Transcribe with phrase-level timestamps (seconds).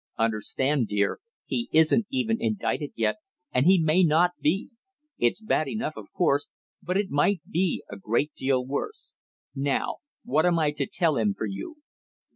[0.17, 3.17] "Understand, dear, he isn't even indicted yet
[3.51, 4.69] and he may not be!
[5.19, 6.49] It's bad enough, of course,
[6.81, 9.13] but it might be a great deal worse.
[9.53, 11.75] Now what am I to tell him for you?"